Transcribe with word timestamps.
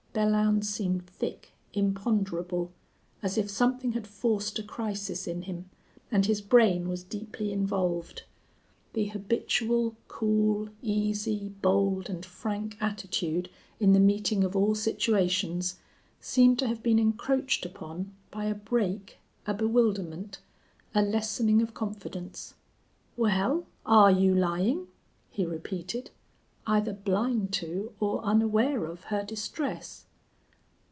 Belllounds 0.13 0.65
seemed 0.65 1.05
thick, 1.07 1.53
imponderable, 1.71 2.73
as 3.23 3.37
if 3.37 3.49
something 3.49 3.93
had 3.93 4.05
forced 4.05 4.59
a 4.59 4.63
crisis 4.63 5.25
in 5.25 5.43
him 5.43 5.69
and 6.11 6.25
his 6.25 6.41
brain 6.41 6.89
was 6.89 7.01
deeply 7.01 7.53
involved. 7.53 8.23
The 8.91 9.05
habitual, 9.05 9.95
cool, 10.09 10.67
easy, 10.81 11.47
bold, 11.61 12.09
and 12.09 12.25
frank 12.25 12.75
attitude 12.81 13.49
in 13.79 13.93
the 13.93 14.01
meeting 14.01 14.43
of 14.43 14.53
all 14.53 14.75
situations 14.75 15.79
seemed 16.19 16.59
to 16.59 16.67
have 16.67 16.83
been 16.83 16.99
encroached 16.99 17.65
upon 17.65 18.13
by 18.31 18.47
a 18.47 18.53
break, 18.55 19.17
a 19.47 19.53
bewilderment, 19.53 20.39
a 20.93 21.01
lessening 21.01 21.61
of 21.61 21.73
confidence. 21.73 22.55
"Wal, 23.15 23.65
are 23.85 24.11
you 24.11 24.35
lyin'?" 24.35 24.87
he 25.29 25.45
repeated, 25.45 26.11
either 26.67 26.93
blind 26.93 27.51
to 27.51 27.91
or 27.99 28.21
unaware 28.21 28.85
of 28.85 29.05
her 29.05 29.23
distress. 29.25 30.05